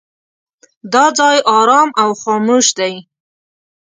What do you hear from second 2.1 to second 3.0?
خاموش دی.